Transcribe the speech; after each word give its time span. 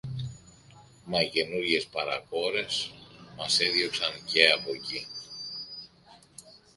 Μα 1.05 1.21
οι 1.21 1.29
καινούριες 1.29 1.85
παρακόρες 1.87 2.91
μας 3.37 3.59
έδιωξαν 3.59 4.11
και 4.25 4.47
από 4.51 4.75
κει 4.75 5.07